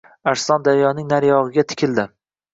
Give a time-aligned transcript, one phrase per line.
[0.29, 2.09] Arslon daryoning nariyog‘iga tikildi.